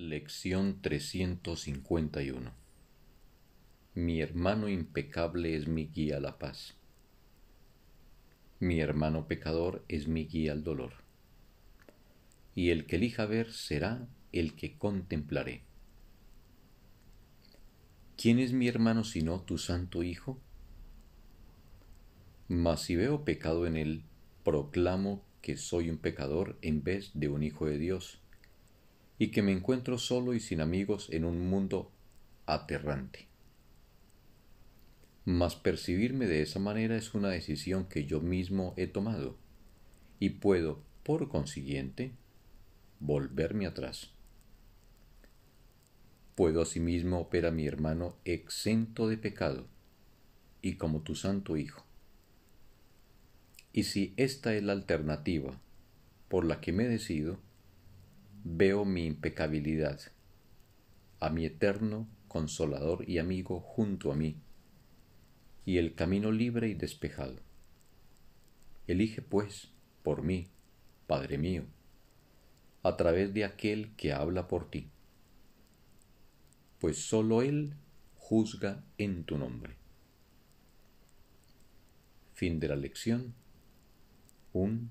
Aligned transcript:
Lección 0.00 0.80
351 0.80 2.52
Mi 3.94 4.22
hermano 4.22 4.70
impecable 4.70 5.54
es 5.54 5.68
mi 5.68 5.88
guía 5.88 6.16
a 6.16 6.20
la 6.20 6.38
paz. 6.38 6.74
Mi 8.60 8.80
hermano 8.80 9.28
pecador 9.28 9.84
es 9.88 10.08
mi 10.08 10.24
guía 10.24 10.52
al 10.52 10.64
dolor. 10.64 10.94
Y 12.54 12.70
el 12.70 12.86
que 12.86 12.96
elija 12.96 13.26
ver 13.26 13.52
será 13.52 14.08
el 14.32 14.54
que 14.54 14.78
contemplaré. 14.78 15.64
¿Quién 18.16 18.38
es 18.38 18.54
mi 18.54 18.68
hermano 18.68 19.04
sino 19.04 19.42
tu 19.42 19.58
santo 19.58 20.02
Hijo? 20.02 20.40
Mas 22.48 22.84
si 22.84 22.96
veo 22.96 23.26
pecado 23.26 23.66
en 23.66 23.76
él, 23.76 24.04
proclamo 24.44 25.22
que 25.42 25.58
soy 25.58 25.90
un 25.90 25.98
pecador 25.98 26.58
en 26.62 26.82
vez 26.82 27.10
de 27.12 27.28
un 27.28 27.42
hijo 27.42 27.66
de 27.66 27.76
Dios 27.76 28.22
y 29.20 29.28
que 29.32 29.42
me 29.42 29.52
encuentro 29.52 29.98
solo 29.98 30.32
y 30.32 30.40
sin 30.40 30.62
amigos 30.62 31.08
en 31.10 31.26
un 31.26 31.46
mundo 31.50 31.92
aterrante. 32.46 33.28
Mas 35.26 35.56
percibirme 35.56 36.24
de 36.24 36.40
esa 36.40 36.58
manera 36.58 36.96
es 36.96 37.12
una 37.12 37.28
decisión 37.28 37.84
que 37.84 38.06
yo 38.06 38.22
mismo 38.22 38.72
he 38.78 38.86
tomado 38.86 39.36
y 40.20 40.30
puedo, 40.30 40.82
por 41.02 41.28
consiguiente, 41.28 42.12
volverme 42.98 43.66
atrás. 43.66 44.10
Puedo 46.34 46.62
asimismo 46.62 47.28
ver 47.30 47.44
a 47.44 47.50
mi 47.50 47.66
hermano 47.66 48.16
exento 48.24 49.06
de 49.06 49.18
pecado 49.18 49.66
y 50.62 50.76
como 50.76 51.02
tu 51.02 51.14
santo 51.14 51.58
Hijo. 51.58 51.84
Y 53.74 53.82
si 53.82 54.14
esta 54.16 54.54
es 54.54 54.62
la 54.62 54.72
alternativa 54.72 55.60
por 56.30 56.46
la 56.46 56.62
que 56.62 56.72
me 56.72 56.88
decido, 56.88 57.38
veo 58.44 58.84
mi 58.84 59.06
impecabilidad, 59.06 60.00
a 61.18 61.30
mi 61.30 61.44
eterno 61.44 62.08
consolador 62.28 63.08
y 63.08 63.18
amigo 63.18 63.60
junto 63.60 64.12
a 64.12 64.16
mí, 64.16 64.36
y 65.64 65.78
el 65.78 65.94
camino 65.94 66.32
libre 66.32 66.68
y 66.68 66.74
despejado. 66.74 67.36
Elige, 68.86 69.22
pues, 69.22 69.70
por 70.02 70.22
mí, 70.22 70.48
Padre 71.06 71.38
mío, 71.38 71.64
a 72.82 72.96
través 72.96 73.34
de 73.34 73.44
aquel 73.44 73.94
que 73.96 74.12
habla 74.12 74.48
por 74.48 74.70
ti, 74.70 74.90
pues 76.78 77.04
sólo 77.04 77.42
Él 77.42 77.74
juzga 78.16 78.82
en 78.96 79.24
tu 79.24 79.36
nombre. 79.36 79.76
Fin 82.32 82.58
de 82.58 82.68
la 82.68 82.76
lección. 82.76 83.34
Un 84.52 84.90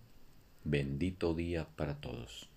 bendito 0.64 1.34
día 1.34 1.68
para 1.76 2.00
todos. 2.00 2.50